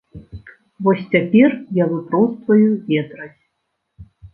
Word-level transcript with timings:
Вось 0.87 1.03
цяпер 1.11 1.49
я 1.83 1.89
выпростваю 1.95 2.69
ветразь. 2.93 3.41